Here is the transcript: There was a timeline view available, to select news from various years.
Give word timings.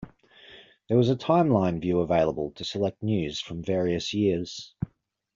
There 0.87 0.97
was 0.97 1.11
a 1.11 1.15
timeline 1.15 1.79
view 1.79 1.99
available, 1.99 2.53
to 2.55 2.63
select 2.65 3.03
news 3.03 3.39
from 3.39 3.61
various 3.61 4.15
years. 4.15 4.73